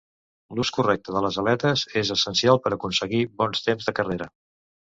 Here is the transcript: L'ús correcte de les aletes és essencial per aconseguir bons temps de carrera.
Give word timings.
L'ús 0.59 0.71
correcte 0.77 1.13
de 1.15 1.21
les 1.25 1.37
aletes 1.41 1.83
és 2.03 2.11
essencial 2.17 2.61
per 2.65 2.73
aconseguir 2.79 3.23
bons 3.45 3.65
temps 3.69 3.87
de 3.91 3.97
carrera. 4.01 4.33